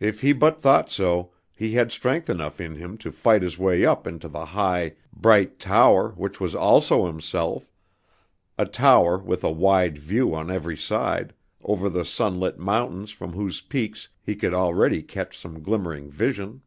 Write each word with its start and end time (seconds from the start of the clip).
If 0.00 0.20
he 0.20 0.34
but 0.34 0.60
thought 0.60 0.90
so, 0.90 1.32
he 1.56 1.72
had 1.72 1.90
strength 1.90 2.28
enough 2.28 2.60
in 2.60 2.74
him 2.74 2.98
to 2.98 3.10
fight 3.10 3.40
his 3.40 3.56
way 3.58 3.86
up 3.86 4.06
into 4.06 4.28
the 4.28 4.44
high, 4.44 4.96
bright 5.14 5.58
tower 5.58 6.10
which 6.10 6.38
was 6.38 6.54
also 6.54 7.06
himself, 7.06 7.72
a 8.58 8.66
tower 8.66 9.16
with 9.16 9.42
a 9.42 9.50
wide 9.50 9.96
view 9.96 10.34
on 10.34 10.50
every 10.50 10.76
side, 10.76 11.32
over 11.64 11.88
the 11.88 12.04
sunlit 12.04 12.58
mountains 12.58 13.10
from 13.12 13.32
whose 13.32 13.62
peaks 13.62 14.10
he 14.20 14.36
could 14.36 14.52
already 14.52 15.02
catch 15.02 15.38
some 15.38 15.62
glimmering 15.62 16.10
vision. 16.10 16.60